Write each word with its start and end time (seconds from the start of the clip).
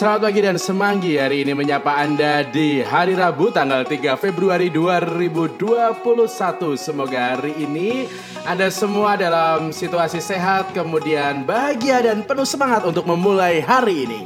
Selamat 0.00 0.32
pagi 0.32 0.40
dan 0.40 0.56
semanggi 0.56 1.20
hari 1.20 1.44
ini 1.44 1.52
menyapa 1.52 1.92
Anda 2.00 2.40
di 2.40 2.80
hari 2.80 3.12
Rabu 3.12 3.52
tanggal 3.52 3.84
3 3.84 4.16
Februari 4.16 4.72
2021 4.72 5.60
Semoga 6.80 7.36
hari 7.36 7.52
ini 7.60 8.08
Anda 8.48 8.72
semua 8.72 9.20
dalam 9.20 9.76
situasi 9.76 10.24
sehat 10.24 10.72
Kemudian 10.72 11.44
bahagia 11.44 12.00
dan 12.00 12.24
penuh 12.24 12.48
semangat 12.48 12.88
untuk 12.88 13.04
memulai 13.04 13.60
hari 13.60 14.08
ini 14.08 14.20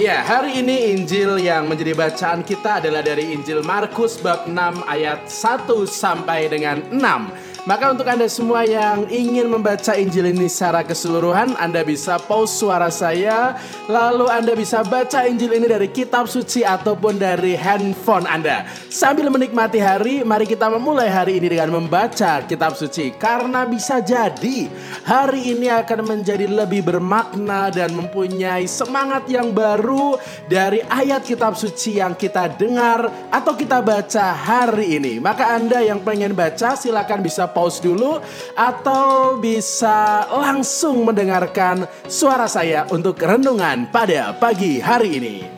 Ya, 0.00 0.24
hari 0.24 0.64
ini 0.64 0.96
Injil 0.96 1.36
yang 1.36 1.68
menjadi 1.68 1.92
bacaan 1.92 2.40
kita 2.40 2.80
adalah 2.80 3.04
dari 3.04 3.36
Injil 3.36 3.60
Markus 3.64 4.16
bab 4.16 4.48
6 4.48 4.56
ayat 4.88 5.28
1 5.28 5.68
sampai 5.84 6.48
dengan 6.48 6.80
6. 6.88 7.00
Maka 7.66 7.90
untuk 7.90 8.06
Anda 8.06 8.30
semua 8.30 8.62
yang 8.62 9.10
ingin 9.10 9.50
membaca 9.50 9.98
Injil 9.98 10.30
ini 10.30 10.46
secara 10.46 10.86
keseluruhan, 10.86 11.58
Anda 11.58 11.82
bisa 11.82 12.14
pause 12.14 12.62
suara 12.62 12.94
saya, 12.94 13.58
lalu 13.90 14.30
Anda 14.30 14.54
bisa 14.54 14.86
baca 14.86 15.26
Injil 15.26 15.58
ini 15.58 15.66
dari 15.66 15.90
kitab 15.90 16.30
suci 16.30 16.62
ataupun 16.62 17.18
dari 17.18 17.58
handphone 17.58 18.22
Anda. 18.30 18.70
Sambil 18.86 19.34
menikmati 19.34 19.82
hari, 19.82 20.22
mari 20.22 20.46
kita 20.46 20.70
memulai 20.70 21.10
hari 21.10 21.42
ini 21.42 21.58
dengan 21.58 21.82
membaca 21.82 22.46
kitab 22.46 22.78
suci. 22.78 23.10
Karena 23.18 23.66
bisa 23.66 23.98
jadi 23.98 24.70
hari 25.02 25.58
ini 25.58 25.66
akan 25.66 26.06
menjadi 26.06 26.46
lebih 26.46 26.86
bermakna 26.86 27.74
dan 27.74 27.90
mempunyai 27.98 28.70
semangat 28.70 29.26
yang 29.26 29.50
baru 29.50 30.14
dari 30.46 30.86
ayat 30.86 31.26
kitab 31.26 31.58
suci 31.58 31.98
yang 31.98 32.14
kita 32.14 32.46
dengar 32.46 33.10
atau 33.34 33.58
kita 33.58 33.82
baca 33.82 34.38
hari 34.38 35.02
ini. 35.02 35.18
Maka 35.18 35.58
Anda 35.58 35.82
yang 35.82 35.98
pengen 36.06 36.30
baca 36.30 36.78
silakan 36.78 37.26
bisa 37.26 37.55
pause 37.56 37.80
dulu 37.80 38.20
atau 38.52 39.40
bisa 39.40 40.28
langsung 40.28 41.08
mendengarkan 41.08 41.88
suara 42.04 42.44
saya 42.44 42.84
untuk 42.92 43.16
renungan 43.16 43.88
pada 43.88 44.36
pagi 44.36 44.76
hari 44.76 45.16
ini. 45.16 45.55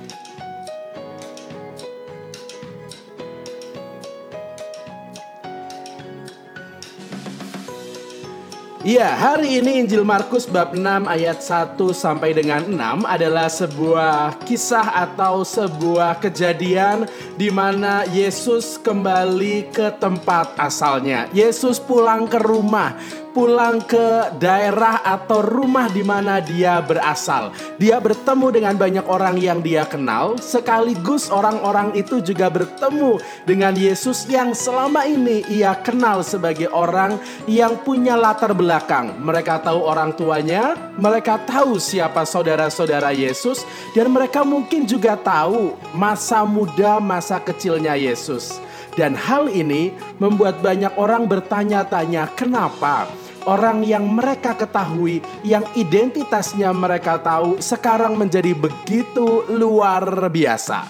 Ya, 8.88 9.12
hari 9.12 9.60
ini 9.60 9.84
Injil 9.84 10.00
Markus 10.00 10.48
bab 10.48 10.72
6 10.72 10.80
ayat 11.04 11.44
1 11.44 11.76
sampai 11.92 12.32
dengan 12.32 12.64
6 12.64 13.04
adalah 13.04 13.44
sebuah 13.52 14.40
kisah 14.48 15.04
atau 15.04 15.44
sebuah 15.44 16.16
kejadian 16.24 17.04
di 17.36 17.52
mana 17.52 18.08
Yesus 18.08 18.80
kembali 18.80 19.68
ke 19.76 19.92
tempat 20.00 20.56
asalnya. 20.56 21.28
Yesus 21.36 21.76
pulang 21.76 22.32
ke 22.32 22.40
rumah 22.40 22.96
pulang 23.38 23.78
ke 23.86 24.34
daerah 24.42 24.98
atau 25.06 25.46
rumah 25.46 25.86
di 25.86 26.02
mana 26.02 26.42
dia 26.42 26.82
berasal. 26.82 27.54
Dia 27.78 28.02
bertemu 28.02 28.50
dengan 28.50 28.74
banyak 28.74 29.06
orang 29.06 29.38
yang 29.38 29.62
dia 29.62 29.86
kenal, 29.86 30.42
sekaligus 30.42 31.30
orang-orang 31.30 31.94
itu 31.94 32.18
juga 32.18 32.50
bertemu 32.50 33.22
dengan 33.46 33.78
Yesus 33.78 34.26
yang 34.26 34.58
selama 34.58 35.06
ini 35.06 35.46
ia 35.54 35.78
kenal 35.78 36.26
sebagai 36.26 36.66
orang 36.74 37.14
yang 37.46 37.78
punya 37.86 38.18
latar 38.18 38.50
belakang. 38.58 39.14
Mereka 39.22 39.62
tahu 39.62 39.86
orang 39.86 40.18
tuanya, 40.18 40.74
mereka 40.98 41.38
tahu 41.38 41.78
siapa 41.78 42.26
saudara-saudara 42.26 43.14
Yesus, 43.14 43.62
dan 43.94 44.10
mereka 44.10 44.42
mungkin 44.42 44.82
juga 44.82 45.14
tahu 45.14 45.78
masa 45.94 46.42
muda, 46.42 46.98
masa 46.98 47.38
kecilnya 47.38 47.94
Yesus. 47.94 48.58
Dan 48.98 49.14
hal 49.14 49.46
ini 49.46 49.94
membuat 50.18 50.58
banyak 50.58 50.90
orang 50.98 51.30
bertanya-tanya, 51.30 52.34
kenapa 52.34 53.06
orang 53.48 53.80
yang 53.80 54.04
mereka 54.04 54.52
ketahui, 54.52 55.24
yang 55.40 55.64
identitasnya 55.72 56.68
mereka 56.76 57.16
tahu, 57.16 57.56
sekarang 57.64 58.20
menjadi 58.20 58.52
begitu 58.52 59.48
luar 59.48 60.28
biasa. 60.28 60.84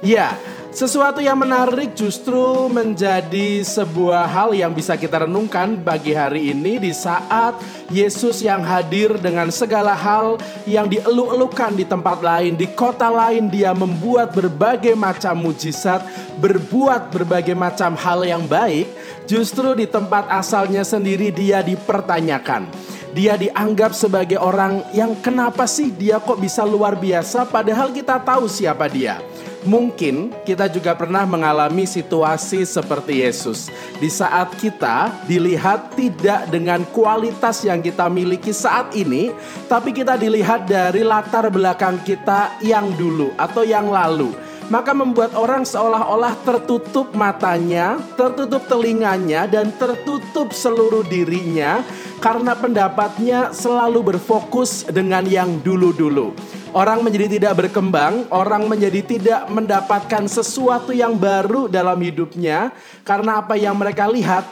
Ya, 0.00 0.32
sesuatu 0.76 1.24
yang 1.24 1.40
menarik 1.40 1.96
justru 1.96 2.68
menjadi 2.68 3.64
sebuah 3.64 4.28
hal 4.28 4.52
yang 4.52 4.76
bisa 4.76 4.92
kita 4.92 5.24
renungkan 5.24 5.72
bagi 5.80 6.12
hari 6.12 6.52
ini 6.52 6.76
di 6.76 6.92
saat 6.92 7.56
Yesus 7.88 8.44
yang 8.44 8.60
hadir 8.60 9.16
dengan 9.16 9.48
segala 9.48 9.96
hal 9.96 10.36
yang 10.68 10.84
dieluk-elukan 10.84 11.72
di 11.80 11.88
tempat 11.88 12.20
lain, 12.20 12.60
di 12.60 12.68
kota 12.76 13.08
lain 13.08 13.48
dia 13.48 13.72
membuat 13.72 14.36
berbagai 14.36 14.92
macam 14.92 15.48
mujizat, 15.48 16.04
berbuat 16.44 17.08
berbagai 17.08 17.56
macam 17.56 17.96
hal 17.96 18.28
yang 18.28 18.44
baik, 18.44 18.84
justru 19.24 19.72
di 19.72 19.88
tempat 19.88 20.28
asalnya 20.28 20.84
sendiri 20.84 21.32
dia 21.32 21.64
dipertanyakan. 21.64 22.68
Dia 23.16 23.40
dianggap 23.40 23.96
sebagai 23.96 24.36
orang 24.36 24.84
yang 24.92 25.16
kenapa 25.24 25.64
sih 25.64 25.88
dia 25.88 26.20
kok 26.20 26.36
bisa 26.36 26.68
luar 26.68 27.00
biasa 27.00 27.48
padahal 27.48 27.96
kita 27.96 28.20
tahu 28.20 28.44
siapa 28.44 28.92
dia. 28.92 29.24
Mungkin 29.66 30.46
kita 30.46 30.70
juga 30.70 30.94
pernah 30.94 31.26
mengalami 31.26 31.90
situasi 31.90 32.62
seperti 32.62 33.26
Yesus. 33.26 33.66
Di 33.98 34.06
saat 34.06 34.54
kita 34.54 35.26
dilihat 35.26 35.98
tidak 35.98 36.46
dengan 36.54 36.86
kualitas 36.94 37.66
yang 37.66 37.82
kita 37.82 38.06
miliki 38.06 38.54
saat 38.54 38.94
ini, 38.94 39.34
tapi 39.66 39.90
kita 39.90 40.14
dilihat 40.14 40.70
dari 40.70 41.02
latar 41.02 41.50
belakang 41.50 41.98
kita 42.06 42.62
yang 42.62 42.94
dulu 42.94 43.34
atau 43.34 43.66
yang 43.66 43.90
lalu 43.90 44.30
maka 44.66 44.90
membuat 44.90 45.34
orang 45.38 45.62
seolah-olah 45.62 46.34
tertutup 46.42 47.14
matanya, 47.14 48.02
tertutup 48.18 48.66
telinganya, 48.66 49.46
dan 49.46 49.70
tertutup 49.70 50.50
seluruh 50.50 51.06
dirinya 51.06 51.86
karena 52.18 52.58
pendapatnya 52.58 53.54
selalu 53.54 54.14
berfokus 54.14 54.82
dengan 54.90 55.22
yang 55.22 55.62
dulu-dulu. 55.62 56.34
Orang 56.74 57.06
menjadi 57.06 57.38
tidak 57.38 57.54
berkembang, 57.62 58.26
orang 58.34 58.66
menjadi 58.66 58.98
tidak 59.06 59.46
mendapatkan 59.46 60.26
sesuatu 60.26 60.90
yang 60.90 61.14
baru 61.14 61.70
dalam 61.70 61.94
hidupnya 62.02 62.74
karena 63.06 63.38
apa 63.38 63.54
yang 63.54 63.78
mereka 63.78 64.10
lihat 64.10 64.42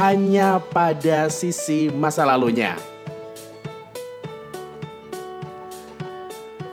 hanya 0.00 0.62
pada 0.72 1.28
sisi 1.28 1.92
masa 1.92 2.24
lalunya. 2.24 2.72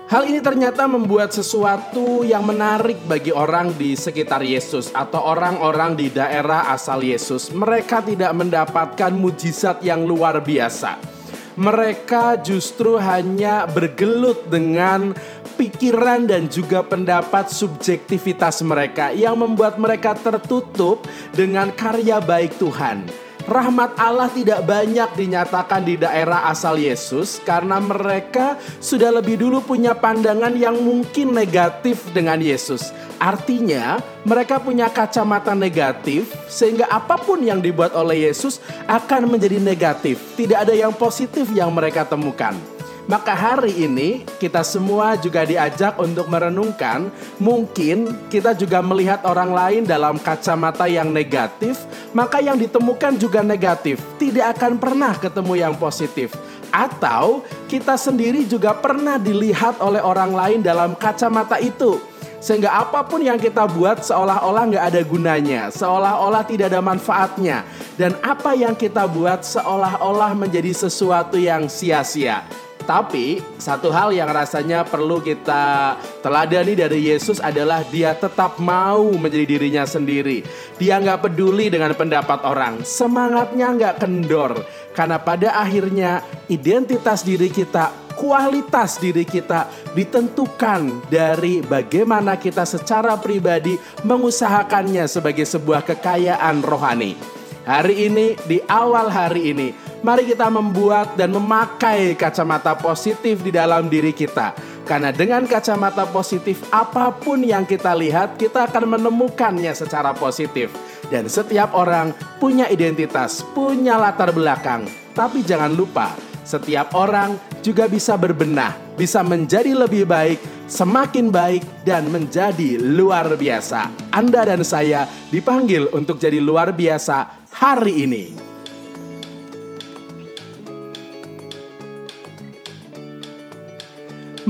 Hal 0.06 0.32
ini 0.32 0.40
ternyata 0.40 0.88
membuat 0.88 1.36
sesuatu 1.36 2.24
yang 2.24 2.48
menarik 2.48 2.96
bagi 3.04 3.36
orang 3.36 3.76
di 3.76 4.00
sekitar 4.00 4.48
Yesus 4.48 4.94
atau 4.96 5.20
orang-orang 5.20 5.98
di 5.98 6.08
daerah 6.08 6.72
asal 6.72 7.04
Yesus. 7.04 7.52
Mereka 7.52 8.00
tidak 8.06 8.32
mendapatkan 8.32 9.12
mujizat 9.12 9.84
yang 9.84 10.08
luar 10.08 10.40
biasa 10.40 11.15
mereka 11.56 12.36
justru 12.40 13.00
hanya 13.00 13.68
bergelut 13.68 14.48
dengan 14.52 15.16
pikiran 15.56 16.28
dan 16.28 16.52
juga 16.52 16.84
pendapat 16.84 17.48
subjektivitas 17.48 18.60
mereka 18.62 19.16
yang 19.16 19.40
membuat 19.40 19.80
mereka 19.80 20.14
tertutup 20.16 21.08
dengan 21.32 21.72
karya 21.72 22.20
baik 22.20 22.60
Tuhan. 22.60 23.25
Rahmat 23.46 23.94
Allah 24.02 24.26
tidak 24.34 24.66
banyak 24.66 25.06
dinyatakan 25.14 25.86
di 25.86 26.02
daerah 26.02 26.50
asal 26.50 26.82
Yesus 26.82 27.38
karena 27.46 27.78
mereka 27.78 28.58
sudah 28.82 29.14
lebih 29.14 29.38
dulu 29.38 29.62
punya 29.62 29.94
pandangan 29.94 30.50
yang 30.58 30.74
mungkin 30.82 31.30
negatif 31.30 32.10
dengan 32.10 32.42
Yesus. 32.42 32.90
Artinya, 33.22 34.02
mereka 34.26 34.58
punya 34.58 34.90
kacamata 34.90 35.54
negatif 35.54 36.34
sehingga 36.50 36.90
apa 36.90 37.22
pun 37.22 37.38
yang 37.46 37.62
dibuat 37.62 37.94
oleh 37.94 38.26
Yesus 38.26 38.58
akan 38.90 39.38
menjadi 39.38 39.62
negatif. 39.62 40.18
Tidak 40.34 40.66
ada 40.66 40.74
yang 40.74 40.92
positif 40.98 41.46
yang 41.54 41.70
mereka 41.70 42.02
temukan. 42.02 42.75
Maka 43.06 43.38
hari 43.38 43.86
ini 43.86 44.26
kita 44.42 44.66
semua 44.66 45.14
juga 45.14 45.46
diajak 45.46 45.94
untuk 46.02 46.26
merenungkan 46.26 47.14
mungkin 47.38 48.10
kita 48.34 48.58
juga 48.58 48.82
melihat 48.82 49.22
orang 49.30 49.54
lain 49.54 49.82
dalam 49.86 50.18
kacamata 50.18 50.90
yang 50.90 51.14
negatif, 51.14 51.86
maka 52.18 52.42
yang 52.42 52.58
ditemukan 52.58 53.22
juga 53.22 53.46
negatif. 53.46 54.02
Tidak 54.18 54.58
akan 54.58 54.82
pernah 54.82 55.14
ketemu 55.22 55.54
yang 55.54 55.74
positif. 55.78 56.34
Atau 56.74 57.46
kita 57.70 57.94
sendiri 57.94 58.42
juga 58.50 58.74
pernah 58.74 59.22
dilihat 59.22 59.78
oleh 59.86 60.02
orang 60.02 60.34
lain 60.34 60.60
dalam 60.66 60.98
kacamata 60.98 61.62
itu 61.62 62.02
sehingga 62.46 62.78
apa 62.78 63.02
pun 63.02 63.26
yang 63.26 63.42
kita 63.42 63.66
buat 63.66 64.06
seolah-olah 64.06 64.70
nggak 64.70 64.86
ada 64.94 65.02
gunanya, 65.02 65.62
seolah-olah 65.74 66.46
tidak 66.46 66.70
ada 66.70 66.78
manfaatnya. 66.78 67.66
Dan 67.98 68.14
apa 68.22 68.54
yang 68.54 68.78
kita 68.78 69.10
buat 69.10 69.42
seolah-olah 69.42 70.38
menjadi 70.38 70.70
sesuatu 70.70 71.42
yang 71.42 71.66
sia-sia. 71.66 72.46
Tapi 72.86 73.42
satu 73.58 73.90
hal 73.90 74.14
yang 74.14 74.30
rasanya 74.30 74.86
perlu 74.86 75.18
kita 75.18 75.98
teladani 76.22 76.78
dari 76.78 77.10
Yesus 77.10 77.42
adalah 77.42 77.82
dia 77.90 78.14
tetap 78.14 78.62
mau 78.62 79.10
menjadi 79.18 79.58
dirinya 79.58 79.90
sendiri. 79.90 80.46
Dia 80.78 81.02
nggak 81.02 81.26
peduli 81.26 81.74
dengan 81.74 81.98
pendapat 81.98 82.46
orang, 82.46 82.86
semangatnya 82.86 83.74
nggak 83.74 83.96
kendor. 84.06 84.62
Karena 84.94 85.18
pada 85.18 85.58
akhirnya 85.58 86.22
identitas 86.46 87.26
diri 87.26 87.50
kita, 87.50 87.90
kualitas 88.16 89.02
diri 89.02 89.26
kita 89.28 89.68
ditentukan 89.98 91.10
dari 91.12 91.66
bagaimana 91.66 92.38
kita 92.38 92.64
secara 92.64 93.18
pribadi 93.18 93.76
mengusahakannya 94.06 95.10
sebagai 95.10 95.44
sebuah 95.44 95.84
kekayaan 95.84 96.64
rohani. 96.64 97.35
Hari 97.66 98.06
ini, 98.06 98.38
di 98.46 98.62
awal 98.70 99.10
hari 99.10 99.50
ini, 99.50 99.74
mari 100.06 100.30
kita 100.30 100.54
membuat 100.54 101.18
dan 101.18 101.34
memakai 101.34 102.14
kacamata 102.14 102.78
positif 102.78 103.42
di 103.42 103.50
dalam 103.50 103.90
diri 103.90 104.14
kita. 104.14 104.54
Karena 104.86 105.10
dengan 105.10 105.50
kacamata 105.50 106.06
positif, 106.06 106.62
apa 106.70 107.10
pun 107.10 107.42
yang 107.42 107.66
kita 107.66 107.98
lihat, 107.98 108.38
kita 108.38 108.70
akan 108.70 109.02
menemukannya 109.02 109.74
secara 109.74 110.14
positif. 110.14 110.70
Dan 111.10 111.26
setiap 111.26 111.74
orang 111.74 112.14
punya 112.38 112.70
identitas, 112.70 113.42
punya 113.58 113.98
latar 113.98 114.30
belakang. 114.30 114.86
Tapi 115.18 115.42
jangan 115.42 115.74
lupa, 115.74 116.14
setiap 116.46 116.94
orang 116.94 117.34
juga 117.66 117.90
bisa 117.90 118.14
berbenah, 118.14 118.78
bisa 118.94 119.26
menjadi 119.26 119.74
lebih 119.74 120.06
baik, 120.06 120.38
semakin 120.70 121.34
baik, 121.34 121.66
dan 121.82 122.14
menjadi 122.14 122.78
luar 122.78 123.34
biasa. 123.34 123.90
Anda 124.14 124.46
dan 124.46 124.62
saya 124.62 125.10
dipanggil 125.34 125.90
untuk 125.98 126.22
jadi 126.22 126.38
luar 126.38 126.70
biasa 126.70 127.45
hari 127.56 128.04
ini. 128.04 128.45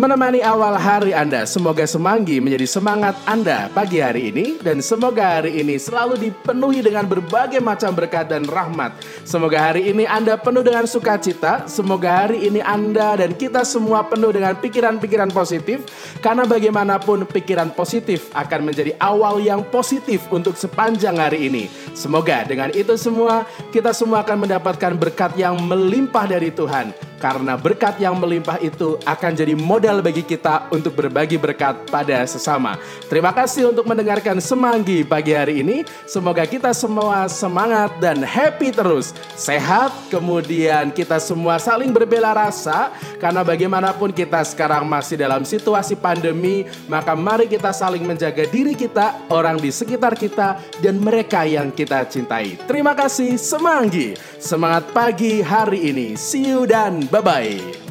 Menemani 0.05 0.37
awal 0.45 0.77
hari 0.77 1.17
Anda. 1.17 1.49
Semoga 1.49 1.81
semanggi 1.89 2.37
menjadi 2.37 2.69
semangat 2.69 3.17
Anda 3.25 3.73
pagi 3.73 3.97
hari 3.97 4.29
ini 4.29 4.61
dan 4.61 4.77
semoga 4.77 5.41
hari 5.41 5.57
ini 5.57 5.81
selalu 5.81 6.29
dipenuhi 6.29 6.85
dengan 6.85 7.09
berbagai 7.09 7.57
macam 7.57 7.89
berkat 7.97 8.29
dan 8.29 8.45
rahmat. 8.45 8.93
Semoga 9.25 9.57
hari 9.57 9.89
ini 9.89 10.05
Anda 10.05 10.37
penuh 10.37 10.61
dengan 10.61 10.85
sukacita, 10.85 11.65
semoga 11.65 12.21
hari 12.21 12.45
ini 12.45 12.61
Anda 12.61 13.17
dan 13.17 13.33
kita 13.33 13.65
semua 13.65 14.05
penuh 14.05 14.29
dengan 14.29 14.53
pikiran-pikiran 14.53 15.33
positif 15.33 15.89
karena 16.21 16.45
bagaimanapun 16.45 17.25
pikiran 17.25 17.73
positif 17.73 18.29
akan 18.37 18.69
menjadi 18.69 18.93
awal 19.01 19.41
yang 19.41 19.65
positif 19.73 20.21
untuk 20.29 20.53
sepanjang 20.53 21.17
hari 21.17 21.49
ini. 21.49 21.65
Semoga 21.97 22.45
dengan 22.45 22.69
itu 22.77 22.93
semua 22.93 23.49
kita 23.73 23.89
semua 23.89 24.21
akan 24.21 24.45
mendapatkan 24.45 24.93
berkat 25.01 25.33
yang 25.33 25.57
melimpah 25.65 26.29
dari 26.29 26.53
Tuhan 26.53 26.93
karena 27.19 27.55
berkat 27.55 27.97
yang 27.99 28.17
melimpah 28.19 28.59
itu 28.59 28.99
akan 29.03 29.31
jadi 29.35 29.55
modal 29.55 30.03
bagi 30.03 30.23
kita 30.23 30.67
untuk 30.71 30.95
berbagi 30.95 31.39
berkat 31.39 31.87
pada 31.87 32.23
sesama. 32.27 32.77
Terima 33.07 33.31
kasih 33.31 33.71
untuk 33.71 33.87
mendengarkan 33.87 34.37
Semanggi 34.43 35.01
pagi 35.01 35.31
hari 35.31 35.63
ini. 35.63 35.87
Semoga 36.05 36.43
kita 36.45 36.75
semua 36.75 37.25
semangat 37.31 37.95
dan 38.03 38.21
happy 38.21 38.71
terus. 38.71 39.15
Sehat, 39.33 39.91
kemudian 40.11 40.91
kita 40.91 41.17
semua 41.17 41.57
saling 41.57 41.91
berbela 41.95 42.35
rasa 42.35 42.91
karena 43.17 43.41
bagaimanapun 43.41 44.11
kita 44.11 44.43
sekarang 44.45 44.85
masih 44.85 45.17
dalam 45.17 45.41
situasi 45.47 45.95
pandemi, 45.97 46.67
maka 46.85 47.15
mari 47.17 47.47
kita 47.49 47.71
saling 47.71 48.03
menjaga 48.03 48.45
diri 48.49 48.77
kita, 48.77 49.15
orang 49.31 49.57
di 49.57 49.71
sekitar 49.71 50.13
kita 50.13 50.59
dan 50.83 50.99
mereka 50.99 51.47
yang 51.47 51.71
kita 51.71 52.05
cintai. 52.05 52.59
Terima 52.67 52.93
kasih 52.93 53.39
Semanggi. 53.39 54.13
Semangat 54.37 54.91
pagi 54.93 55.41
hari 55.41 55.89
ini. 55.89 56.13
See 56.19 56.45
you 56.45 56.69
dan 56.69 57.07
Bye 57.15 57.21
bye. 57.21 57.84